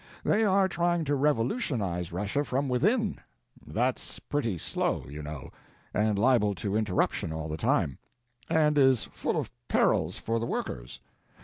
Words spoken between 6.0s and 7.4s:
liable to interruption